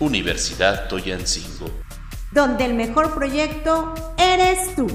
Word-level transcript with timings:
Universidad 0.00 0.88
Toyancingo. 0.88 1.70
Donde 2.32 2.64
el 2.64 2.74
mejor 2.74 3.14
proyecto 3.14 3.94
eres 4.18 4.74
tú. 4.74 4.86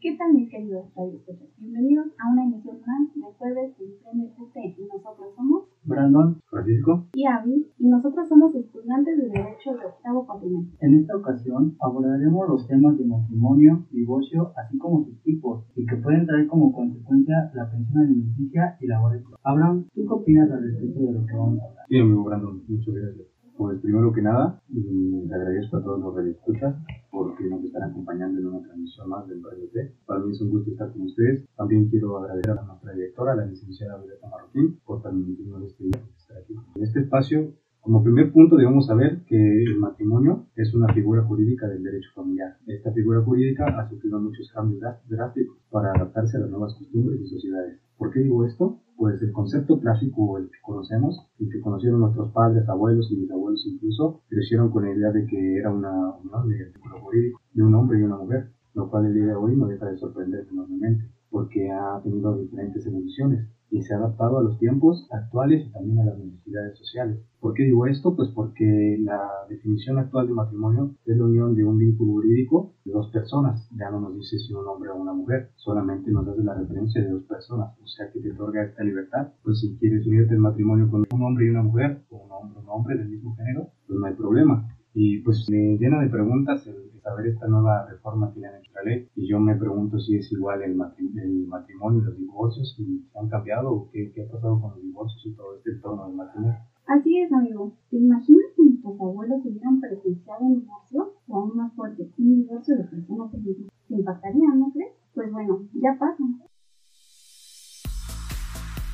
¿Qué 0.00 0.14
tal 0.16 0.34
mis 0.34 0.50
queridos 0.50 0.84
radioescuchas? 0.94 1.48
Bienvenidos 1.58 2.06
a 2.18 2.30
una 2.32 2.44
emisión 2.44 2.76
más 2.86 3.14
de 3.14 3.32
Jueves 3.38 3.78
de 3.78 3.84
Emprende 3.86 4.76
y 4.78 4.82
nosotros 4.84 5.34
somos 5.34 5.64
Brandon, 5.82 6.40
Francisco. 6.48 7.06
y 7.14 7.26
Avi 7.26 7.66
y 7.78 7.88
nosotros 7.88 8.28
somos 8.28 8.54
estudiantes 8.86 9.18
de 9.18 9.28
Derecho 9.30 9.74
de 9.74 9.86
octavo 9.86 10.26
cuatrimestre. 10.26 10.86
En 10.86 11.00
esta 11.00 11.16
ocasión 11.16 11.76
abordaremos 11.80 12.48
los 12.48 12.68
temas 12.68 12.96
de 12.96 13.04
matrimonio, 13.04 13.84
divorcio, 13.90 14.52
así 14.56 14.78
como 14.78 15.04
sus 15.04 15.20
tipos, 15.22 15.64
y 15.74 15.84
que 15.86 15.96
pueden 15.96 16.24
traer 16.24 16.46
como 16.46 16.72
consecuencia 16.72 17.50
la 17.54 17.68
pensión 17.68 18.04
alimenticia 18.04 18.76
y 18.80 18.86
la 18.86 19.02
hora. 19.02 19.20
Abraham, 19.42 19.86
¿tú 19.92 20.06
qué 20.06 20.12
opinas 20.12 20.50
al 20.52 20.62
respecto 20.62 21.00
de 21.00 21.12
lo 21.12 21.26
que 21.26 21.34
vamos 21.34 21.58
a 21.60 21.66
hablar? 21.66 21.84
Sí, 21.88 21.98
amigo 21.98 22.24
Brandon, 22.24 22.62
muchas 22.68 22.94
gracias. 22.94 23.26
Pues 23.56 23.80
primero 23.80 24.12
que 24.12 24.22
nada, 24.22 24.62
mm, 24.68 25.28
le 25.28 25.34
agradezco 25.34 25.78
a 25.78 25.82
todos 25.82 25.98
los 25.98 26.14
radioescuchas 26.14 26.76
porque 27.10 27.44
nos 27.44 27.64
están 27.64 27.90
acompañando 27.90 28.38
en 28.38 28.46
una 28.46 28.60
transmisión 28.60 29.08
más 29.08 29.26
del 29.26 29.42
Radio 29.42 29.68
T. 29.72 29.94
Para 30.04 30.20
mí 30.20 30.30
es 30.30 30.40
un 30.42 30.50
gusto 30.50 30.70
estar 30.70 30.92
con 30.92 31.02
ustedes. 31.02 31.44
También 31.56 31.88
quiero 31.88 32.18
agradecer 32.18 32.52
a 32.52 32.62
nuestra 32.62 32.92
directora, 32.92 33.34
la 33.34 33.46
licenciada 33.46 33.96
Violeta 33.96 34.28
Marroquín, 34.28 34.78
por 34.84 35.02
permitirnos 35.02 35.62
este 35.64 35.84
día 35.84 36.02
estar 36.18 36.36
aquí. 36.36 36.54
En 36.74 36.82
este 36.82 37.00
espacio, 37.00 37.54
como 37.86 38.02
primer 38.02 38.32
punto 38.32 38.56
debemos 38.56 38.86
saber 38.86 39.20
que 39.28 39.36
el 39.36 39.78
matrimonio 39.78 40.46
es 40.56 40.74
una 40.74 40.92
figura 40.92 41.22
jurídica 41.22 41.68
del 41.68 41.84
derecho 41.84 42.08
familiar. 42.16 42.56
Esta 42.66 42.90
figura 42.90 43.22
jurídica 43.22 43.64
ha 43.64 43.88
sufrido 43.88 44.18
muchos 44.18 44.50
cambios 44.50 44.80
drás- 44.80 45.08
drásticos 45.08 45.56
para 45.70 45.92
adaptarse 45.92 46.36
a 46.36 46.40
las 46.40 46.50
nuevas 46.50 46.74
costumbres 46.74 47.20
y 47.20 47.28
sociedades. 47.28 47.78
¿Por 47.96 48.10
qué 48.10 48.18
digo 48.18 48.44
esto? 48.44 48.80
Pues 48.96 49.22
el 49.22 49.30
concepto 49.30 49.78
clásico, 49.78 50.36
el 50.36 50.46
que 50.46 50.58
conocemos, 50.64 51.28
y 51.38 51.48
que 51.48 51.60
conocieron 51.60 52.00
nuestros 52.00 52.32
padres, 52.32 52.68
abuelos 52.68 53.08
y 53.12 53.20
bisabuelos 53.20 53.64
incluso, 53.68 54.20
crecieron 54.28 54.72
con 54.72 54.84
la 54.84 54.90
idea 54.90 55.12
de 55.12 55.24
que 55.24 55.56
era 55.56 55.70
una 55.70 56.16
unión 56.16 56.48
de 56.48 56.64
vínculo 56.64 56.98
jurídico 57.02 57.40
de 57.54 57.62
un 57.62 57.74
hombre 57.76 58.00
y 58.00 58.02
una 58.02 58.16
mujer, 58.16 58.48
lo 58.74 58.90
cual 58.90 59.06
el 59.06 59.14
día 59.14 59.26
de 59.26 59.34
hoy 59.36 59.54
no 59.54 59.68
deja 59.68 59.86
de 59.86 59.96
sorprender 59.96 60.44
enormemente, 60.50 61.04
porque 61.30 61.70
ha 61.70 62.00
tenido 62.02 62.36
diferentes 62.36 62.84
evoluciones 62.84 63.46
y 63.70 63.82
se 63.82 63.94
ha 63.94 63.98
adaptado 63.98 64.38
a 64.38 64.42
los 64.42 64.58
tiempos 64.58 65.06
actuales 65.10 65.66
y 65.66 65.72
también 65.72 66.00
a 66.00 66.04
las 66.04 66.18
necesidades 66.18 66.78
sociales. 66.78 67.18
¿Por 67.40 67.54
qué 67.54 67.64
digo 67.64 67.86
esto? 67.86 68.14
Pues 68.16 68.28
porque 68.34 68.98
la 69.00 69.20
definición 69.48 69.98
actual 69.98 70.26
de 70.26 70.34
matrimonio 70.34 70.94
es 71.04 71.16
la 71.16 71.24
unión 71.24 71.54
de 71.54 71.64
un 71.64 71.78
vínculo 71.78 72.12
jurídico 72.12 72.74
de 72.84 72.92
dos 72.92 73.10
personas. 73.10 73.68
Ya 73.78 73.90
no 73.90 74.00
nos 74.00 74.14
dice 74.16 74.38
si 74.38 74.52
un 74.52 74.66
hombre 74.66 74.90
o 74.90 74.96
una 74.96 75.12
mujer, 75.12 75.50
solamente 75.56 76.10
nos 76.10 76.26
hace 76.28 76.42
la 76.42 76.54
referencia 76.54 77.02
de 77.02 77.10
dos 77.10 77.24
personas. 77.24 77.76
O 77.82 77.86
sea 77.86 78.10
que 78.12 78.20
te 78.20 78.32
otorga 78.32 78.64
esta 78.64 78.82
libertad. 78.82 79.32
Pues 79.42 79.60
si 79.60 79.76
quieres 79.78 80.06
unirte 80.06 80.34
en 80.34 80.40
matrimonio 80.40 80.90
con 80.90 81.06
un 81.12 81.22
hombre 81.22 81.46
y 81.46 81.50
una 81.50 81.62
mujer, 81.62 82.02
o 82.10 82.16
un 82.16 82.32
hombre 82.32 82.60
un 82.60 82.68
hombre 82.68 82.96
del 82.96 83.08
mismo 83.08 83.34
género, 83.36 83.68
pues 83.86 83.98
no 83.98 84.06
hay 84.06 84.14
problema. 84.14 84.75
Y 84.98 85.18
pues 85.18 85.46
me 85.50 85.76
llena 85.76 86.00
de 86.00 86.08
preguntas 86.08 86.66
el 86.66 86.90
saber 87.02 87.26
esta 87.26 87.46
nueva 87.46 87.84
reforma 87.86 88.32
que 88.32 88.40
le 88.40 88.46
han 88.46 88.56
hecho 88.62 88.72
la 88.76 88.82
ley. 88.82 89.06
Y 89.14 89.28
yo 89.28 89.38
me 89.38 89.54
pregunto 89.54 90.00
si 90.00 90.16
es 90.16 90.32
igual 90.32 90.62
el, 90.62 90.74
matri- 90.74 91.12
el 91.22 91.46
matrimonio 91.46 92.00
y 92.00 92.04
los 92.06 92.16
divorcios, 92.16 92.74
si 92.74 93.06
han 93.14 93.28
cambiado 93.28 93.70
o 93.74 93.90
qué, 93.92 94.10
qué 94.14 94.24
ha 94.24 94.30
pasado 94.30 94.58
con 94.58 94.70
los 94.70 94.80
divorcios 94.82 95.20
y 95.26 95.34
todo 95.34 95.54
este 95.58 95.72
entorno 95.72 96.06
del 96.06 96.16
matrimonio. 96.16 96.56
Así 96.86 97.18
es, 97.18 97.30
amigo. 97.30 97.74
¿Te 97.90 97.98
imaginas 97.98 98.46
que 98.56 98.62
nuestros 98.62 98.98
abuelos 98.98 99.40
hubieran 99.44 99.80
presenciado 99.82 100.40
un 100.40 100.60
divorcio 100.60 101.12
o 101.28 101.36
aún 101.36 101.56
más 101.56 101.74
fuerte, 101.74 102.08
un 102.16 102.36
divorcio 102.36 102.76
de 102.78 102.84
personas 102.84 103.30
que 103.32 103.38
te 103.38 103.94
impactarían, 103.94 104.58
¿no 104.58 104.72
crees? 104.72 104.92
Pues 105.14 105.30
bueno, 105.30 105.60
ya 105.74 105.94
pasa. 105.98 106.24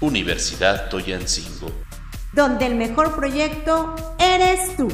Universidad 0.00 0.90
Toyancingo. 0.90 1.70
Donde 2.34 2.66
el 2.66 2.74
mejor 2.76 3.14
proyecto 3.14 3.94
eres 4.18 4.76
tú. 4.76 4.88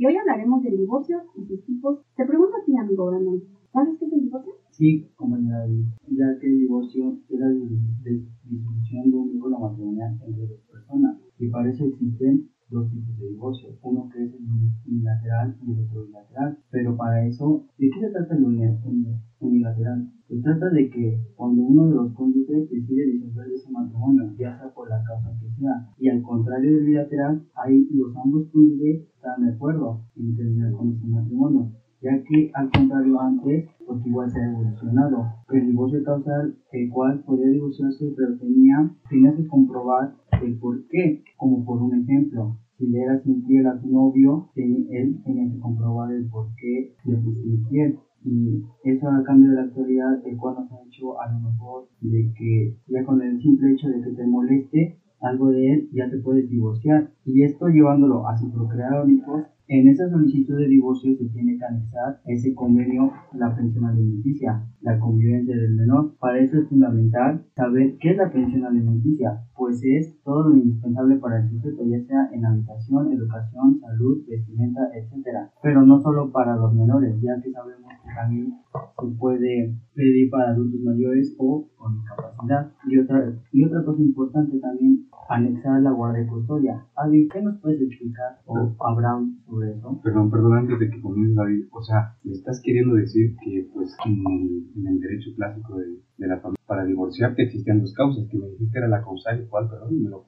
Y 0.00 0.06
hoy 0.06 0.16
hablaremos 0.16 0.62
del 0.62 0.78
divorcio 0.78 1.18
y 1.36 1.44
sus 1.44 1.62
tipos. 1.66 1.98
Te 2.16 2.24
pregunto 2.24 2.56
a 2.56 2.64
ti, 2.64 2.74
amigo 2.74 3.08
Brandon, 3.10 3.38
¿sabes 3.70 3.98
qué 3.98 4.06
es 4.06 4.12
el 4.14 4.22
divorcio? 4.22 4.52
Sí, 4.70 5.06
compañera 5.14 5.66
ya 6.08 6.38
que 6.40 6.46
el 6.48 6.56
divorcio 6.60 7.18
es 7.28 7.38
la 7.38 7.48
dis- 7.50 8.00
dis- 8.02 8.24
disolución 8.48 9.10
de 9.10 9.16
un 9.18 9.28
vínculo 9.30 9.58
matrimonial 9.60 10.18
entre 10.26 10.46
dos 10.46 10.60
personas, 10.72 11.18
y 11.38 11.50
para 11.50 11.68
eso 11.68 11.84
existen 11.84 12.48
dos 12.70 12.90
tipos 12.90 13.18
de 13.18 13.28
divorcio, 13.28 13.68
uno 13.82 14.08
que 14.08 14.24
es 14.24 14.32
el 14.32 14.40
unilateral 14.88 15.58
y 15.66 15.72
el 15.72 15.80
otro 15.80 16.06
bilateral. 16.06 16.58
Pero 16.70 16.96
para 16.96 17.26
eso, 17.26 17.66
¿de 17.76 17.90
qué 17.90 18.00
se 18.00 18.08
trata 18.10 18.34
el 18.36 18.44
uni- 18.44 18.78
uni- 18.86 19.20
unilateral? 19.40 20.08
Se 20.28 20.40
trata 20.40 20.70
de 20.70 20.88
que 20.88 21.20
cuando 21.34 21.60
uno 21.62 21.88
de 21.88 21.94
los 21.96 22.14
cónyuges 22.14 22.70
decide 22.70 23.04
disolver 23.04 23.50
ese 23.52 23.70
matrimonio, 23.70 24.32
ya 24.38 24.56
sea 24.56 24.72
por 24.72 24.88
la 24.88 25.02
causa 25.04 25.36
que 25.38 25.50
sea, 25.60 25.90
y 25.98 26.08
al 26.08 26.22
contrario 26.22 26.72
del 26.76 26.86
bilateral, 26.86 27.44
ahí 27.54 27.86
los 27.90 28.16
ambos 28.16 28.48
cónyuges 28.50 29.09
están 29.20 29.44
de 29.44 29.52
acuerdo 29.52 30.00
en 30.16 30.34
terminar 30.34 30.72
con 30.72 30.96
ese 30.96 31.06
matrimonio 31.06 31.70
ya 32.02 32.22
que 32.22 32.50
al 32.54 32.70
contrario 32.70 33.20
antes, 33.20 33.68
porque 33.86 34.08
igual 34.08 34.30
se 34.30 34.40
ha 34.40 34.50
evolucionado. 34.50 35.26
El 35.50 35.66
divorcio 35.66 36.02
causal, 36.02 36.56
el 36.72 36.90
cual 36.90 37.22
podía 37.24 37.48
divorciarse, 37.48 38.12
pero 38.16 38.38
tenía, 38.38 38.90
tenía 39.08 39.36
que 39.36 39.46
comprobar 39.46 40.14
el 40.42 40.58
por 40.58 40.86
qué, 40.88 41.22
como 41.36 41.64
por 41.64 41.82
un 41.82 42.00
ejemplo. 42.02 42.56
Si 42.78 42.86
le 42.86 43.02
eras 43.02 43.26
infiel 43.26 43.66
a 43.66 43.78
tu 43.78 43.88
novio, 43.88 44.48
él 44.54 45.20
tenía 45.22 45.52
que 45.52 45.60
comprobar 45.60 46.12
el 46.12 46.26
por 46.30 46.46
qué 46.56 46.94
le 47.04 47.18
fuiste 47.18 47.46
infiel. 47.46 47.98
Y 48.24 48.62
eso 48.84 49.08
a 49.10 49.22
cambio 49.22 49.50
de 49.50 49.56
la 49.56 49.62
actualidad, 49.64 50.26
el 50.26 50.36
cual 50.38 50.56
nos 50.58 50.72
ha 50.72 50.82
hecho 50.86 51.20
a 51.20 51.30
lo 51.32 51.50
mejor 51.50 51.88
de 52.00 52.32
que 52.38 52.76
ya 52.88 53.04
con 53.04 53.20
el 53.20 53.40
simple 53.42 53.72
hecho 53.72 53.88
de 53.88 54.00
que 54.00 54.10
te 54.10 54.26
moleste 54.26 54.98
algo 55.20 55.50
de 55.50 55.72
él, 55.72 55.88
ya 55.92 56.08
te 56.10 56.18
puedes 56.18 56.48
divorciar. 56.48 57.10
Y 57.24 57.42
esto 57.42 57.68
llevándolo 57.68 58.26
a 58.26 58.36
su 58.36 58.50
procrear 58.52 59.08
hijos, 59.08 59.44
en 59.72 59.86
esa 59.86 60.10
solicitud 60.10 60.58
de 60.58 60.66
divorcio 60.66 61.16
se 61.16 61.28
tiene 61.28 61.56
que 61.56 61.64
anexar 61.64 62.20
ese 62.26 62.52
convenio 62.56 63.12
la 63.34 63.54
pensión 63.54 63.84
alimenticia, 63.84 64.66
la 64.80 64.98
convivencia 64.98 65.56
del 65.56 65.76
menor. 65.76 66.16
Para 66.18 66.40
eso 66.40 66.58
es 66.58 66.68
fundamental 66.68 67.46
saber 67.54 67.96
qué 68.00 68.10
es 68.10 68.16
la 68.16 68.32
pensión 68.32 68.64
alimenticia, 68.64 69.44
pues 69.56 69.80
es 69.84 70.20
todo 70.24 70.48
lo 70.48 70.56
indispensable 70.56 71.18
para 71.18 71.40
el 71.40 71.50
sujeto, 71.50 71.84
ya 71.86 72.02
sea 72.02 72.30
en 72.32 72.44
habitación, 72.46 73.12
educación, 73.12 73.78
salud, 73.80 74.24
vestimenta, 74.28 74.80
etcétera. 74.92 75.52
Pero 75.62 75.86
no 75.86 76.00
solo 76.00 76.32
para 76.32 76.56
los 76.56 76.74
menores, 76.74 77.14
ya 77.20 77.40
que 77.40 77.52
sabemos 77.52 77.92
que 78.02 78.12
también 78.12 78.52
se 78.72 79.06
puede 79.18 79.74
pedir 79.94 80.30
para 80.30 80.50
adultos 80.50 80.80
mayores 80.80 81.34
o 81.38 81.68
con 81.76 82.00
discapacidad. 82.00 82.72
Y 82.88 82.98
otra, 82.98 83.32
y 83.52 83.64
otra 83.64 83.84
cosa 83.84 84.02
importante 84.02 84.58
también, 84.58 85.06
anexar 85.28 85.80
la 85.82 85.92
guardia 85.92 86.24
y 86.24 86.26
custodia. 86.26 86.86
Avi, 86.96 87.28
¿qué 87.28 87.42
nos 87.42 87.60
puedes 87.60 87.80
explicar 87.80 88.38
o 88.46 88.74
Abraham 88.80 89.38
sobre 89.46 89.72
eso? 89.72 90.00
Perdón, 90.02 90.30
perdón, 90.30 90.58
antes 90.58 90.78
de 90.78 90.90
que 90.90 91.00
comiences, 91.00 91.36
David. 91.36 91.64
O 91.72 91.82
sea, 91.82 92.16
me 92.24 92.32
estás 92.32 92.60
queriendo 92.62 92.94
decir 92.94 93.36
que, 93.42 93.68
pues, 93.72 93.96
en 94.04 94.12
el, 94.12 94.70
en 94.76 94.86
el 94.86 95.00
derecho 95.00 95.30
clásico 95.36 95.78
de, 95.78 95.86
de 96.18 96.26
la 96.26 96.40
familia, 96.40 96.60
para 96.66 96.84
divorciarte 96.84 97.42
existían 97.42 97.80
dos 97.80 97.92
causas, 97.94 98.28
que 98.30 98.38
me 98.38 98.48
dijiste 98.48 98.78
era 98.78 98.88
la 98.88 99.02
causal 99.02 99.40
y 99.42 99.46
cuál, 99.48 99.68
perdón, 99.68 100.02
me 100.02 100.08
lo. 100.08 100.24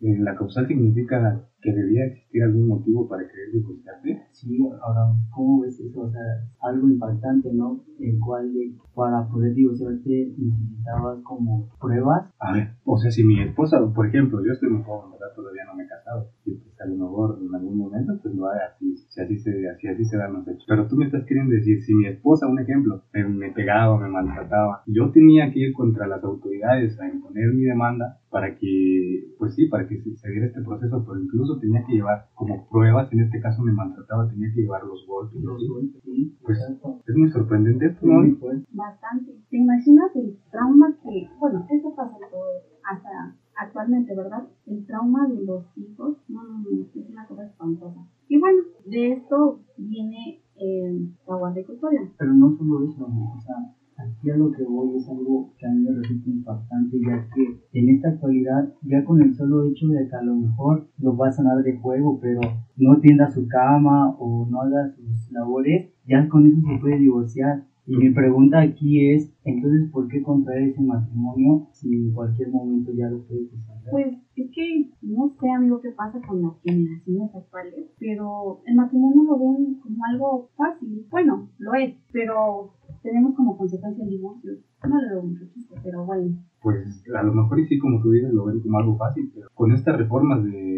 Eh, 0.00 0.18
La 0.20 0.36
causal 0.36 0.66
significa 0.68 1.48
que 1.60 1.72
debía 1.72 2.04
existir 2.06 2.42
algún 2.42 2.68
motivo 2.68 3.08
para 3.08 3.26
querer 3.26 3.52
divorciarte. 3.52 4.22
Sí, 4.32 4.58
ahora, 4.82 5.14
¿cómo 5.34 5.62
ves 5.62 5.80
eso? 5.80 6.00
O 6.02 6.10
sea, 6.10 6.20
algo 6.60 6.88
impactante, 6.88 7.52
¿no? 7.52 7.63
El 8.00 8.18
cual 8.18 8.52
de- 8.52 8.74
para 8.94 9.26
poder 9.28 9.54
divorciarte 9.54 10.34
necesitabas 10.38 11.18
como 11.22 11.68
pruebas. 11.80 12.30
A 12.38 12.52
ver, 12.52 12.68
o 12.84 12.98
sea, 12.98 13.10
si 13.10 13.24
mi 13.24 13.40
esposa, 13.40 13.78
por 13.94 14.06
ejemplo, 14.06 14.38
yo 14.44 14.52
estoy 14.52 14.70
muy 14.70 14.82
joven, 14.82 15.12
¿verdad? 15.12 15.34
Todavía 15.34 15.64
no 15.66 15.74
me 15.74 15.84
he 15.84 15.88
casado. 15.88 16.28
Y 16.44 16.54
pues 16.54 16.73
a 16.84 16.86
lo 16.86 16.96
mejor 16.96 17.38
en 17.40 17.54
algún 17.54 17.78
momento, 17.78 18.12
pues 18.22 18.34
lo 18.34 18.46
haga 18.46 18.66
así, 18.74 18.96
si 18.96 19.20
así 19.20 19.38
se, 19.38 19.68
así, 19.68 19.88
así 19.88 20.04
se 20.04 20.16
dan 20.16 20.34
los 20.34 20.46
hechos. 20.46 20.64
Pero 20.68 20.86
tú 20.86 20.96
me 20.96 21.06
estás 21.06 21.24
queriendo 21.26 21.54
decir, 21.54 21.82
si 21.82 21.94
mi 21.94 22.06
esposa, 22.06 22.46
un 22.46 22.58
ejemplo, 22.60 23.02
me, 23.12 23.24
me 23.28 23.50
pegaba, 23.52 23.98
me 23.98 24.08
maltrataba, 24.08 24.82
yo 24.86 25.10
tenía 25.10 25.50
que 25.52 25.60
ir 25.60 25.72
contra 25.72 26.06
las 26.06 26.22
autoridades 26.22 26.98
a 27.00 27.08
imponer 27.08 27.52
mi 27.54 27.64
demanda 27.64 28.18
para 28.30 28.56
que, 28.56 29.30
pues 29.38 29.54
sí, 29.54 29.66
para 29.66 29.86
que 29.86 30.02
se, 30.02 30.28
diera 30.30 30.46
este 30.46 30.62
proceso, 30.62 31.04
pero 31.06 31.20
incluso 31.20 31.58
tenía 31.60 31.84
que 31.86 31.94
llevar 31.94 32.26
como 32.34 32.68
pruebas, 32.68 33.12
en 33.12 33.20
este 33.20 33.40
caso 33.40 33.62
me 33.62 33.72
maltrataba, 33.72 34.28
tenía 34.28 34.50
que 34.52 34.62
llevar 34.62 34.82
los 34.84 35.06
golpes. 35.06 35.40
Los 35.40 35.60
¿sí? 35.60 35.68
golpes, 35.68 36.02
sí, 36.02 36.36
Pues 36.42 36.58
exacto. 36.58 37.00
es 37.06 37.14
muy 37.16 37.30
sorprendente 37.30 37.86
esto, 37.86 38.00
Sí, 38.00 38.06
¿no? 38.12 38.38
pues. 38.40 38.58
Bastante. 38.72 39.32
¿Te 39.48 39.56
imaginas 39.56 40.10
el 40.16 40.36
trauma 40.50 40.94
que, 41.02 41.28
bueno, 41.38 41.64
eso 41.70 41.94
pasa 41.94 42.16
en 42.20 42.30
todo, 42.30 42.44
hasta 42.90 43.36
actualmente, 43.56 44.14
¿verdad? 44.14 44.44
El 44.66 44.84
trauma 44.86 45.28
de 45.28 45.44
los 45.44 45.64
hijos, 45.76 46.16
no, 46.28 46.42
no, 46.44 46.58
no, 46.58 46.86
es 46.94 47.10
una 47.10 47.26
cosa 47.26 47.46
espantosa. 47.46 48.00
Y 48.28 48.38
bueno, 48.38 48.62
de 48.86 49.12
esto 49.12 49.60
viene 49.76 50.40
eh, 50.56 51.08
la 51.26 51.36
guardia 51.36 51.64
custodia. 51.64 52.08
Pero 52.18 52.34
no 52.34 52.56
solo 52.56 52.84
eso, 52.84 53.04
o 53.04 53.40
sea, 53.40 53.56
aquí 53.96 54.30
a 54.30 54.36
lo 54.36 54.50
que 54.50 54.64
voy 54.64 54.96
es 54.96 55.08
algo 55.08 55.52
que 55.58 55.66
a 55.66 55.70
mí 55.70 55.80
me 55.80 55.92
resulta 55.92 56.30
impactante, 56.30 56.98
ya 57.00 57.28
que 57.34 57.78
en 57.78 57.88
esta 57.90 58.08
actualidad, 58.10 58.72
ya 58.82 59.04
con 59.04 59.20
el 59.22 59.34
solo 59.34 59.64
hecho 59.64 59.88
de 59.88 60.08
que 60.08 60.16
a 60.16 60.22
lo 60.22 60.34
mejor 60.36 60.86
lo 60.98 61.16
va 61.16 61.28
a 61.28 61.32
sanar 61.32 61.62
de 61.62 61.78
juego, 61.78 62.18
pero 62.20 62.40
no 62.76 63.00
tienda 63.00 63.30
su 63.30 63.46
cama 63.48 64.16
o 64.18 64.46
no 64.48 64.60
haga 64.60 64.90
sus 64.94 65.30
labores, 65.32 65.90
ya 66.06 66.28
con 66.28 66.46
eso 66.46 66.60
se 66.60 66.80
puede 66.80 66.98
divorciar. 66.98 67.64
Y 67.86 67.96
mi 67.96 68.10
pregunta 68.10 68.60
aquí 68.60 69.10
es, 69.10 69.30
entonces, 69.44 69.90
¿por 69.90 70.08
qué 70.08 70.22
contraer 70.22 70.70
ese 70.70 70.80
matrimonio 70.80 71.68
si 71.72 71.92
en 71.92 72.12
cualquier 72.12 72.48
momento 72.48 72.92
ya 72.92 73.08
lo 73.08 73.22
puede 73.26 73.40
disolver? 73.40 73.90
Pues 73.90 74.14
es 74.36 74.50
que 74.52 74.90
no 75.02 75.28
sé, 75.38 75.50
amigo, 75.50 75.80
qué 75.82 75.90
pasa 75.90 76.18
con 76.26 76.40
las 76.40 76.52
generaciones 76.62 77.34
actuales, 77.34 77.90
pero 77.98 78.62
el 78.64 78.74
matrimonio 78.74 79.24
lo 79.24 79.38
ven 79.38 79.74
como 79.80 79.96
algo 80.10 80.50
fácil. 80.56 81.06
Bueno, 81.10 81.50
lo 81.58 81.74
es, 81.74 81.94
pero 82.10 82.72
tenemos 83.04 83.36
como 83.36 83.56
consecuencia 83.56 84.02
el 84.02 84.10
divorcio. 84.10 84.52
No 84.88 85.00
le 85.00 85.08
veo 85.10 85.22
mucho 85.22 85.44
chiste, 85.52 85.76
pero 85.84 86.04
bueno. 86.04 86.34
Pues 86.62 87.04
a 87.14 87.22
lo 87.22 87.34
mejor 87.34 87.60
y 87.60 87.68
sí, 87.68 87.78
como 87.78 88.02
tú 88.02 88.10
dices, 88.10 88.32
lo 88.32 88.46
ven 88.46 88.60
como 88.60 88.78
algo 88.78 88.96
fácil, 88.96 89.30
pero 89.34 89.48
con 89.54 89.72
estas 89.72 89.98
reformas 89.98 90.42
de 90.42 90.74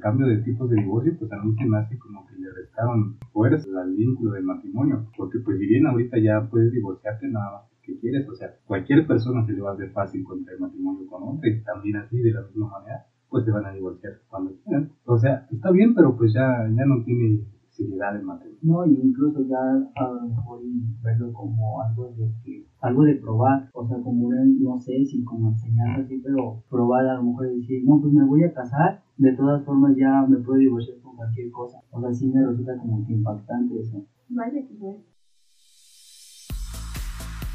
cambio 0.00 0.26
de 0.26 0.42
tipos 0.42 0.68
de 0.68 0.76
divorcio, 0.76 1.16
pues 1.18 1.32
a 1.32 1.42
mí 1.42 1.54
se 1.56 1.64
me 1.64 1.78
hace 1.78 1.98
como 1.98 2.26
que 2.26 2.36
le 2.36 2.52
restaron 2.52 3.16
fuerza 3.32 3.66
al 3.80 3.94
vínculo 3.94 4.32
del 4.32 4.44
matrimonio, 4.44 5.06
porque 5.16 5.38
pues 5.38 5.58
si 5.58 5.66
bien 5.66 5.86
ahorita 5.86 6.18
ya 6.18 6.46
puedes 6.50 6.70
divorciarte 6.70 7.28
nada 7.28 7.52
más 7.52 7.62
que 7.82 7.98
quieres, 8.00 8.28
o 8.28 8.34
sea, 8.34 8.54
cualquier 8.66 9.06
persona 9.06 9.46
se 9.46 9.52
le 9.52 9.62
va 9.62 9.70
a 9.70 9.74
hacer 9.74 9.90
fácil 9.92 10.22
contraer 10.24 10.60
matrimonio 10.60 11.06
con 11.06 11.22
otro 11.22 11.48
y 11.48 11.62
también 11.62 11.96
así 11.96 12.18
de 12.18 12.32
la 12.32 12.42
misma 12.42 12.68
manera, 12.68 13.06
pues 13.30 13.46
se 13.46 13.50
van 13.50 13.64
a 13.64 13.72
divorciar 13.72 14.12
cuando 14.28 14.52
quieran. 14.62 14.90
O 15.06 15.18
sea, 15.18 15.46
está 15.50 15.70
bien, 15.70 15.94
pero 15.94 16.14
pues 16.16 16.34
ya, 16.34 16.68
ya 16.76 16.84
no 16.84 17.02
tiene 17.02 17.40
el 17.82 18.22
matrimonio. 18.22 18.58
No, 18.62 18.86
y 18.86 18.94
incluso 18.94 19.40
ya 19.48 19.58
a 19.96 20.08
lo 20.08 20.28
mejor 20.28 20.60
verlo 21.02 21.32
como 21.32 21.82
algo 21.82 22.12
de 22.16 22.30
que, 22.44 22.66
algo 22.80 23.02
de 23.04 23.16
probar, 23.16 23.70
o 23.72 23.86
sea, 23.86 23.98
como 24.02 24.26
una, 24.26 24.44
no 24.44 24.80
sé 24.80 25.04
si 25.04 25.24
como 25.24 25.50
enseñanza 25.50 26.02
así, 26.02 26.20
pero 26.22 26.62
probar 26.70 27.06
a 27.06 27.14
lo 27.14 27.24
mejor 27.24 27.52
y 27.52 27.60
decir, 27.60 27.84
no, 27.84 28.00
pues 28.00 28.12
me 28.12 28.24
voy 28.24 28.44
a 28.44 28.52
casar, 28.52 29.02
de 29.16 29.32
todas 29.32 29.64
formas 29.64 29.96
ya 29.96 30.24
me 30.28 30.38
puedo 30.38 30.58
divorciar 30.58 30.98
con 31.00 31.16
cualquier 31.16 31.50
cosa. 31.50 31.80
O 31.90 32.00
sea, 32.00 32.12
sí 32.12 32.28
me 32.28 32.44
resulta 32.46 32.76
como 32.78 33.06
que 33.06 33.12
impactante 33.12 33.80
eso. 33.80 34.04
Vaya 34.28 34.66
que 34.66 34.74
no 34.74 35.14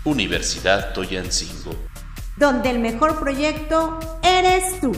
Universidad 0.06 0.94
Toyancingo. 0.94 1.76
Donde 2.38 2.72
el 2.72 2.80
mejor 2.80 3.20
proyecto 3.20 4.00
eres 4.24 4.80
tú. 4.80 4.94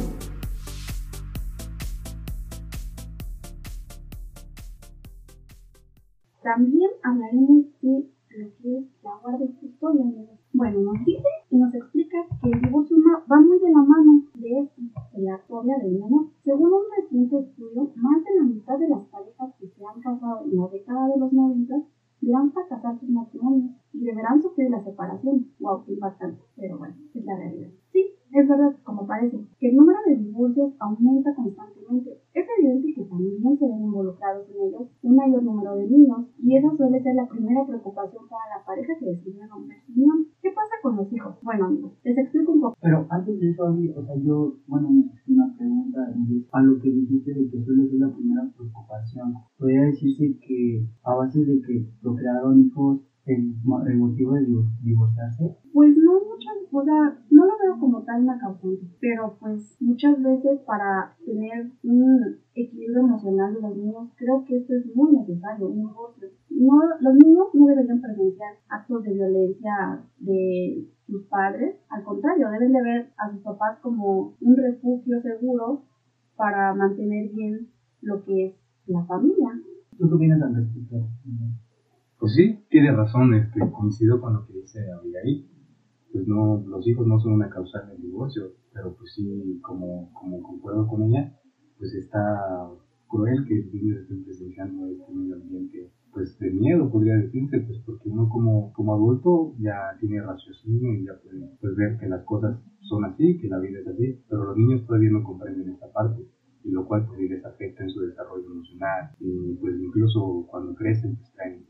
También 6.43 6.89
hablaremos 7.03 7.65
de 7.81 8.09
lo 8.37 8.47
que 8.57 8.77
es 8.77 8.85
la 9.03 9.11
guardia 9.21 9.47
custodia. 9.59 10.05
Bueno, 10.53 10.79
nos 10.81 11.05
dice 11.05 11.27
y 11.51 11.57
nos 11.57 11.73
explica 11.73 12.17
que 12.41 12.49
el 12.49 12.61
divorcio 12.61 12.97
va 13.31 13.39
muy 13.39 13.59
de 13.59 13.69
la 13.69 13.81
mano 13.83 14.23
de 14.35 14.59
esto, 14.61 14.81
de 15.13 15.21
la 15.21 15.37
custodia 15.37 15.77
del 15.77 15.99
menor. 15.99 16.27
Según 16.43 16.73
un 16.73 16.83
reciente 16.97 17.39
estudio, 17.39 17.91
más 17.95 18.23
de 18.23 18.35
la 18.37 18.43
mitad 18.43 18.79
de 18.79 18.89
las 18.89 19.03
parejas 19.09 19.53
que 19.59 19.67
se 19.67 19.85
han 19.85 20.01
casado 20.01 20.45
en 20.45 20.57
la 20.57 20.67
década 20.69 21.07
de 21.09 21.19
los 21.19 21.31
90 21.31 21.75
deberán 22.21 22.51
fracasar 22.51 22.99
sus 22.99 23.09
matrimonios 23.09 23.71
y 23.93 24.03
deberán 24.05 24.41
sufrir 24.41 24.69
la 24.69 24.83
separación. 24.83 25.47
Wow, 25.59 25.83
qué 25.85 25.93
impactante, 25.93 26.41
pero 26.55 26.77
bueno, 26.77 26.95
es 27.13 27.25
la 27.25 27.35
realidad. 27.35 27.69
Sí, 27.91 28.13
es 28.31 28.47
verdad, 28.47 28.75
como 28.83 29.05
parece, 29.05 29.37
que 29.59 29.69
el 29.69 29.75
número 29.75 29.99
de 30.05 30.15
divorcios 30.15 30.73
aumenta 30.79 31.35
constantemente. 31.35 32.17
Es 32.33 32.45
evidente 32.57 32.93
que 32.93 33.03
también 33.03 33.57
se 33.57 33.67
ven 33.67 33.81
involucrados 33.81 34.47
en 34.49 34.67
ellos 34.67 34.87
un 35.01 35.15
mayor 35.15 35.43
número 35.43 35.75
de 35.75 35.87
niños, 35.87 36.27
y 36.37 36.55
esa 36.55 36.75
suele 36.77 37.01
ser 37.01 37.15
la 37.15 37.27
primera 37.27 37.65
preocupación 37.65 38.29
para 38.29 38.57
la 38.57 38.65
pareja 38.65 38.93
que 38.99 39.05
decide 39.07 39.45
romper 39.47 39.77
su 39.85 39.91
unión. 39.93 40.27
¿Qué 40.41 40.51
pasa 40.51 40.75
con 40.81 40.95
los 40.95 41.11
hijos? 41.11 41.35
Bueno, 41.41 41.65
amigos, 41.65 41.91
les 42.03 42.17
explico 42.17 42.51
un 42.53 42.61
poco. 42.61 42.77
Eso, 43.41 43.63
o 43.65 44.05
sea, 44.05 44.15
yo, 44.21 44.55
bueno, 44.67 44.91
me 44.91 45.01
hice 45.01 45.33
una 45.33 45.51
pregunta 45.57 46.13
a 46.51 46.61
lo 46.61 46.79
que 46.79 46.91
dijiste 46.91 47.33
de 47.33 47.49
que 47.49 47.63
suele 47.65 47.89
ser 47.89 47.99
la 47.99 48.13
primera 48.13 48.47
preocupación. 48.55 49.33
¿Podría 49.57 49.81
decirse 49.81 50.37
que 50.45 50.85
a 51.01 51.15
base 51.15 51.43
de 51.43 51.59
que 51.63 51.89
procrearon 52.03 52.61
hijos 52.61 53.01
el, 53.25 53.55
el 53.87 53.97
motivo 53.97 54.35
de 54.35 54.45
divorciarse? 54.83 55.57
Pues 55.73 55.97
no 55.97 56.13
muchas, 56.21 56.53
o 56.71 56.83
sea, 56.83 57.17
no 57.31 57.45
lo 57.45 57.53
veo 57.63 57.79
como 57.79 58.03
tal 58.03 58.21
una 58.21 58.37
causante, 58.37 58.85
pero 58.99 59.35
pues 59.39 59.75
muchas 59.79 60.21
veces 60.21 60.59
para 60.67 61.15
tener 61.25 61.71
un 61.81 62.37
equilibrio 62.53 62.99
emocional 62.99 63.55
de 63.55 63.61
los 63.61 63.75
niños, 63.75 64.09
creo 64.17 64.45
que 64.45 64.57
esto 64.57 64.75
es 64.75 64.95
muy 64.95 65.17
necesario, 65.17 65.67
un 65.67 65.87
divorcio. 65.87 66.27
No, 66.51 66.77
los 66.99 67.15
niños 67.15 67.47
no 67.53 67.65
deberían 67.65 68.01
presenciar 68.01 68.53
actos 68.69 69.03
de 69.03 69.13
violencia 69.13 70.05
de 70.19 70.87
sus 71.07 71.25
padres, 71.25 71.75
al 71.91 72.03
contrario, 72.03 72.49
deben 72.49 72.71
de 72.71 72.81
ver 72.81 73.13
a 73.17 73.31
sus 73.31 73.41
papás 73.41 73.79
como 73.81 74.35
un 74.39 74.55
refugio 74.55 75.21
seguro 75.21 75.83
para 76.37 76.73
mantener 76.73 77.29
bien 77.33 77.69
lo 78.01 78.23
que 78.23 78.47
es 78.47 78.53
la 78.87 79.03
familia. 79.05 79.61
¿Tú 79.97 80.07
qué 80.09 80.15
opinas 80.15 80.41
al 80.41 80.55
respecto? 80.55 81.07
Pues 82.17 82.33
sí, 82.33 82.63
tiene 82.69 82.91
razón, 82.91 83.33
este, 83.33 83.59
coincido 83.71 84.21
con 84.21 84.33
lo 84.33 84.45
que 84.45 84.53
dice 84.53 84.79
Abigail. 84.91 85.47
Pues 86.13 86.27
no, 86.27 86.63
los 86.67 86.87
hijos 86.87 87.05
no 87.07 87.19
son 87.19 87.33
una 87.33 87.49
causa 87.49 87.81
del 87.81 88.01
divorcio, 88.01 88.53
pero 88.73 88.93
pues 88.95 89.13
sí, 89.13 89.59
como, 89.61 90.13
como 90.13 90.41
concuerdo 90.41 90.87
con 90.87 91.03
ella, 91.03 91.37
pues 91.77 91.93
está 91.93 92.69
cruel 93.07 93.45
que 93.45 93.55
los 93.55 93.73
niños 93.73 94.01
estén 94.01 94.23
presenciando 94.23 94.87
este 94.87 95.11
medio 95.13 95.35
ambiente, 95.35 95.91
pues 96.13 96.37
de 96.39 96.51
miedo 96.51 96.89
podría 96.89 97.15
decirse, 97.15 97.59
pues 97.61 97.79
porque 97.85 98.09
uno 98.09 98.27
como, 98.29 98.71
como 98.73 98.93
adulto 98.93 99.53
ya 99.59 99.95
tiene 99.99 100.21
raciocinio 100.21 100.93
y 100.93 101.05
ya 101.05 101.13
puede 101.21 101.49
pues, 101.59 101.75
ver 101.75 101.97
que 101.97 102.07
las 102.07 102.23
cosas 102.23 102.59
son 102.81 103.05
así, 103.05 103.37
que 103.39 103.47
la 103.47 103.59
vida 103.59 103.79
es 103.79 103.87
así, 103.87 104.19
pero 104.29 104.45
los 104.45 104.57
niños 104.57 104.85
todavía 104.85 105.11
no 105.11 105.23
comprenden 105.23 105.69
esta 105.69 105.91
parte 105.91 106.25
y 106.63 106.71
lo 106.71 106.85
cual 106.85 107.05
pues 107.07 107.19
les 107.19 107.43
afecta 107.43 107.83
en 107.83 107.89
su 107.89 108.01
desarrollo 108.01 108.45
emocional 108.45 109.11
y 109.19 109.55
pues 109.55 109.75
incluso 109.81 110.45
cuando 110.49 110.75
crecen 110.75 111.15
pues 111.15 111.31
traen 111.33 111.65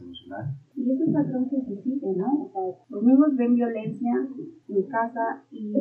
emocional. 0.00 0.54
Y 0.76 0.90
es 0.90 1.00
un 1.00 1.12
patrón 1.12 1.48
que 1.48 1.60
se 1.62 1.82
sigue, 1.82 2.14
¿no? 2.16 2.44
O 2.44 2.50
sea, 2.52 2.62
los 2.90 3.02
niños 3.02 3.36
ven 3.36 3.54
violencia 3.54 4.28
en 4.68 4.82
casa 4.88 5.44
y, 5.50 5.72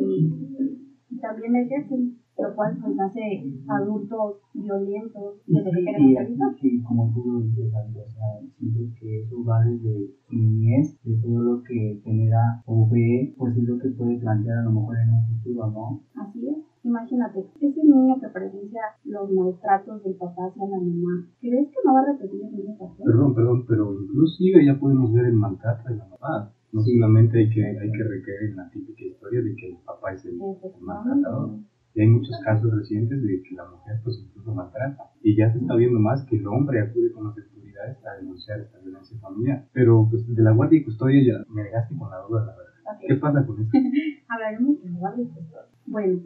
también 1.21 1.55
ejercen, 1.55 2.18
lo 2.41 2.55
cual 2.55 2.77
pues 2.81 2.99
hace 2.99 3.43
adultos 3.67 4.41
violentos 4.53 5.41
que 5.45 5.63
se 5.63 5.69
quieren 5.71 6.37
Sí, 6.59 6.81
como 6.83 7.11
tú 7.13 7.23
lo 7.25 7.39
dices, 7.41 7.71
o 7.73 8.09
sea, 8.09 8.39
siento 8.57 8.79
que 8.99 9.21
eso 9.21 9.43
va 9.43 9.63
desde 9.63 10.11
niñez, 10.29 10.99
de 11.03 11.15
todo 11.21 11.41
lo 11.41 11.63
que 11.63 12.01
genera 12.03 12.61
o 12.65 12.87
ve, 12.89 13.33
pues 13.37 13.55
es 13.57 13.63
lo 13.63 13.77
que 13.79 13.89
puede 13.89 14.17
plantear 14.19 14.59
a 14.59 14.63
lo 14.63 14.71
mejor 14.71 14.97
en 14.97 15.13
un 15.13 15.25
futuro, 15.27 15.71
¿no? 15.71 16.01
Así 16.15 16.47
es. 16.47 16.57
Imagínate, 16.83 17.45
ese 17.59 17.83
niño 17.83 18.19
que 18.21 18.29
presencia 18.29 18.81
los 19.03 19.29
maltratos 19.31 20.01
del 20.03 20.15
papá 20.15 20.47
hacia 20.47 20.65
la 20.65 20.79
mamá, 20.79 21.27
¿crees 21.41 21.67
que 21.67 21.75
no 21.83 21.93
va 21.93 22.01
a 22.01 22.05
repetir 22.13 22.41
el 22.41 22.55
mismo 22.55 22.77
patrón? 22.77 23.05
Perdón, 23.05 23.35
perdón, 23.35 23.65
pero 23.67 23.93
inclusive 24.01 24.65
ya 24.65 24.79
podemos 24.79 25.11
ver 25.13 25.25
el 25.25 25.33
maltrato 25.33 25.89
de 25.89 25.97
la 25.97 26.07
mamá. 26.07 26.53
No 26.71 26.81
solamente 26.81 27.39
hay 27.39 27.49
que, 27.49 27.65
hay 27.65 27.91
que 27.91 28.03
recaer 28.03 28.43
en 28.51 28.55
la 28.55 28.69
típica 28.69 29.03
historia 29.03 29.41
de 29.41 29.55
que 29.55 29.67
el 29.71 29.77
papá 29.85 30.13
es 30.13 30.25
el, 30.25 30.37
maltratador. 30.79 31.59
Y 31.93 32.01
hay 32.01 32.07
muchos 32.07 32.35
casos 32.43 32.71
recientes 32.73 33.21
de 33.21 33.41
que 33.41 33.55
la 33.55 33.65
mujer 33.65 33.99
pues 34.03 34.19
incluso 34.19 34.53
maltrata. 34.53 35.11
Y 35.21 35.35
ya 35.35 35.51
se 35.51 35.59
está 35.59 35.75
viendo 35.75 35.99
más 35.99 36.23
que 36.25 36.37
el 36.37 36.47
hombre 36.47 36.81
acude 36.81 37.11
con 37.11 37.27
las 37.27 37.37
autoridades 37.37 37.97
a 38.05 38.15
denunciar 38.19 38.59
esta 38.59 38.79
violencia 38.79 39.17
familiar. 39.19 39.67
Pero 39.73 40.07
pues 40.09 40.27
de 40.27 40.43
la 40.43 40.51
guardia 40.51 40.79
y 40.79 40.83
custodia 40.83 41.21
ya 41.25 41.45
me 41.53 41.63
dejaste 41.63 41.97
con 41.97 42.09
la 42.09 42.19
duda, 42.27 42.45
la 42.45 42.55
verdad. 42.55 42.99
¿Qué 43.07 43.15
pasa 43.15 43.45
con 43.45 43.61
esto? 43.61 43.77
Hablaremos 44.29 44.81
de 44.81 44.89
la 44.89 44.99
guardia 44.99 45.23
y 45.23 45.27
custodia. 45.27 45.65
Bueno, 45.85 46.19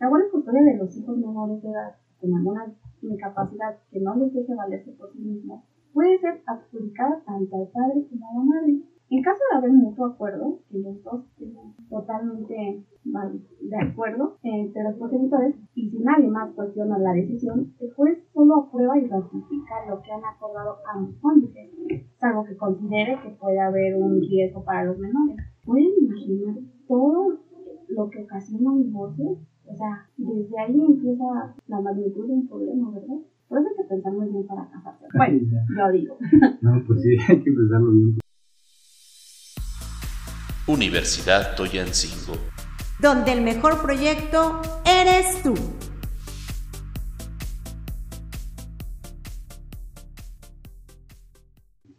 la 0.00 0.08
buena 0.08 0.24
custodia 0.30 0.62
de 0.62 0.76
los 0.76 0.96
hijos 0.96 1.16
menores 1.18 1.62
de 1.62 1.70
edad 1.70 1.96
con 2.20 2.34
alguna 2.34 2.66
incapacidad 3.02 3.78
que 3.90 4.00
no 4.00 4.16
les 4.16 4.32
deje 4.32 4.54
valerse 4.54 4.92
por 4.92 5.12
sí 5.12 5.18
mismos 5.18 5.62
puede 5.94 6.18
ser 6.18 6.42
adjudicada 6.46 7.22
tanto 7.24 7.56
al 7.56 7.68
padre 7.68 8.06
como 8.10 8.28
a 8.28 8.34
la 8.34 8.44
madre. 8.44 8.80
En 9.14 9.22
caso 9.22 9.38
de 9.48 9.58
haber 9.58 9.70
mutuo 9.70 10.06
acuerdo, 10.06 10.58
que 10.68 10.80
los 10.80 11.00
dos 11.04 11.24
estén 11.38 11.54
totalmente 11.88 12.84
de 13.04 13.76
acuerdo 13.76 14.38
entre 14.42 14.82
los 14.82 14.96
progenitores 14.96 15.54
y 15.76 15.88
si 15.88 16.00
nadie 16.00 16.26
más 16.26 16.50
cuestiona 16.52 16.98
la 16.98 17.12
decisión, 17.12 17.72
el 17.78 17.94
juez 17.94 18.18
solo 18.32 18.62
aprueba 18.62 18.98
y 18.98 19.06
ratifica 19.06 19.86
lo 19.88 20.02
que 20.02 20.10
han 20.10 20.24
acordado 20.24 20.78
ambos 20.92 21.14
cónyuges, 21.20 21.70
salvo 22.18 22.44
que 22.44 22.56
considere 22.56 23.16
que 23.22 23.30
puede 23.38 23.60
haber 23.60 23.94
un 23.94 24.20
riesgo 24.20 24.64
para 24.64 24.86
los 24.86 24.98
menores. 24.98 25.36
Pueden 25.64 25.92
imaginar 25.96 26.56
todo 26.88 27.38
lo 27.86 28.10
que 28.10 28.24
ocasiona 28.24 28.72
un 28.72 28.82
divorcio 28.82 29.38
o 29.66 29.76
sea, 29.76 30.08
desde 30.16 30.58
ahí 30.58 30.78
empieza 30.78 31.54
la 31.68 31.80
magnitud 31.80 32.26
de 32.26 32.32
un 32.32 32.48
problema, 32.48 32.90
¿verdad? 32.90 33.16
Por 33.48 33.58
eso 33.60 33.68
hay 33.68 33.76
que 33.76 33.88
pensar 33.88 34.12
muy 34.12 34.28
bien 34.28 34.46
para 34.46 34.68
casarse. 34.68 35.06
Bueno, 35.16 35.40
yo 35.78 35.92
digo. 35.92 36.16
No, 36.60 36.82
pues 36.86 37.00
sí, 37.00 37.16
hay 37.28 37.40
que 37.40 37.52
pensarlo 37.52 37.92
bien. 37.92 38.18
Universidad 40.66 41.56
Toyancingo. 41.56 42.38
Donde 42.98 43.32
el 43.32 43.42
mejor 43.42 43.82
proyecto 43.82 44.62
eres 44.86 45.42
tú. 45.42 45.54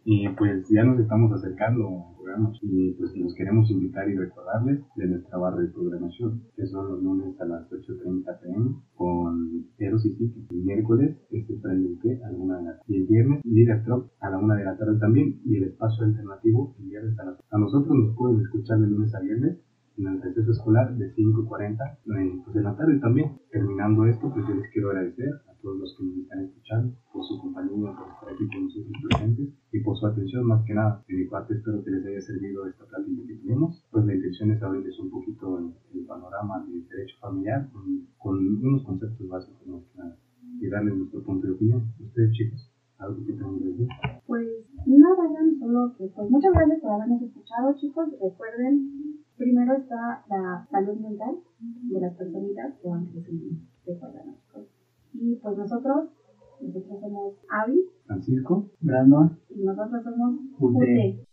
Y 0.08 0.28
pues 0.28 0.68
ya 0.68 0.84
nos 0.84 1.00
estamos 1.00 1.32
acercando 1.32 2.16
y 2.60 2.92
pues 2.92 3.16
los 3.16 3.34
queremos 3.34 3.70
invitar 3.70 4.08
y 4.08 4.14
recordarles 4.14 4.80
de 4.96 5.06
nuestra 5.06 5.38
barra 5.38 5.62
de 5.62 5.68
programación, 5.68 6.42
que 6.54 6.66
son 6.66 6.88
los 6.88 7.02
lunes 7.02 7.40
a 7.40 7.44
las 7.44 7.70
8.30 7.70 8.40
pm 8.40 8.76
con 8.94 9.66
Eros 9.78 10.04
y 10.04 10.10
Psique. 10.14 10.46
El 10.50 10.64
miércoles 10.64 11.16
es 11.30 11.48
el 11.48 11.98
T 12.02 12.20
a 12.24 12.30
la 12.30 12.38
1 12.38 12.56
de 12.56 12.62
la 12.62 12.70
tarde. 12.72 12.84
Y 12.88 12.96
el 12.96 13.06
viernes 13.06 13.40
Líder 13.44 13.84
Trop 13.84 14.10
a 14.20 14.30
la 14.30 14.38
1 14.38 14.54
de 14.54 14.64
la 14.64 14.76
tarde 14.76 14.98
también. 14.98 15.40
Y 15.44 15.56
el 15.56 15.64
espacio 15.64 16.04
alternativo 16.04 16.76
el 16.78 16.88
viernes 16.88 17.18
a 17.18 17.24
las 17.24 17.38
A 17.50 17.58
nosotros 17.58 17.96
nos 17.96 18.16
pueden 18.16 18.40
escuchar 18.40 18.78
de 18.78 18.86
lunes 18.86 19.14
a 19.14 19.20
viernes 19.20 19.58
en 19.98 20.06
el 20.06 20.22
receso 20.22 20.50
escolar 20.50 20.94
de 20.96 21.14
5.40 21.14 21.72
eh, 21.72 22.40
pues 22.44 22.56
en 22.56 22.62
la 22.64 22.76
tarde 22.76 22.98
también. 22.98 23.32
Terminando 23.50 24.04
esto, 24.04 24.30
pues 24.32 24.46
yo 24.46 24.54
les 24.54 24.70
quiero 24.72 24.90
agradecer 24.90 25.30
a 25.48 25.54
todos 25.62 25.78
los 25.78 25.96
que 25.96 26.04
nos 26.04 26.18
están 26.18 26.44
escuchando 26.44 26.96
por 27.12 27.24
su 27.24 27.38
compañía, 27.40 27.92
por 27.96 28.08
estar 28.08 28.28
aquí 28.32 28.46
con 28.48 28.64
nosotros 28.64 28.92
presentes 29.08 29.48
y 29.72 29.80
por 29.80 29.96
su 29.96 30.06
atención 30.06 30.46
más 30.46 30.64
que 30.64 30.74
nada. 30.74 31.02
De 31.08 31.14
mi 31.14 31.24
parte 31.24 31.54
espero 31.54 31.82
que 31.82 31.90
les 31.90 32.06
haya 32.06 32.20
servido 32.20 32.66
esta 32.66 32.84
plática 32.84 33.22
que 33.26 33.34
tuvimos. 33.36 33.84
Pues 33.90 34.04
la 34.04 34.14
intención 34.14 34.50
es 34.50 34.62
abrirles 34.62 34.98
un 34.98 35.10
poquito 35.10 35.58
el, 35.58 36.06
panorama 36.06 36.64
del 36.68 36.86
derecho 36.88 37.16
familiar 37.20 37.68
con, 37.72 38.38
unos 38.38 38.84
conceptos 38.84 39.28
básicos 39.28 39.66
más 39.66 39.82
que 39.92 39.98
nada 39.98 40.16
y 40.60 40.68
darles 40.68 40.96
nuestro 40.96 41.22
punto 41.22 41.46
de 41.46 41.54
opinión. 41.54 41.82
Ustedes 41.98 42.32
chicos, 42.32 42.70
algo 42.98 43.24
que 43.26 43.32
tengan 43.32 43.58
que 43.58 43.64
decir. 43.64 43.88
Pues 44.26 44.46
nada, 44.86 45.22
solo 45.58 45.94
que 45.98 46.06
pues 46.14 46.30
muchas 46.30 46.52
gracias 46.52 46.80
por 46.80 46.92
habernos 46.92 47.22
escuchado 47.22 47.74
chicos. 47.76 48.08
Recuerden 48.22 49.15
Primero 49.46 49.76
está 49.76 50.24
la 50.28 50.66
salud 50.72 50.98
mental 50.98 51.36
de 51.60 52.00
las 52.00 52.16
personitas 52.16 52.74
que 52.82 52.88
van 52.88 53.06
creciendo 53.06 53.60
Y 55.12 55.36
pues 55.36 55.56
nosotros, 55.56 56.08
nosotros 56.60 57.00
somos 57.00 57.34
Avi, 57.48 57.80
Francisco, 58.06 58.68
Brandon 58.80 59.38
y 59.50 59.62
nosotros 59.62 60.02
somos 60.02 60.40
UTE. 60.58 61.24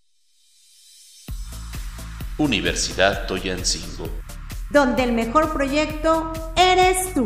Universidad 2.38 3.26
Toyancingo. 3.28 4.08
Donde 4.72 5.06
el 5.06 5.14
mejor 5.14 5.52
proyecto 5.52 6.34
eres 6.56 7.16
tú. 7.16 7.26